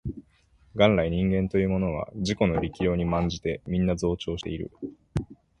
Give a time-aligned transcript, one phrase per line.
[0.73, 4.71] 元来人間というものは自己の力量に慢じてみんな増長している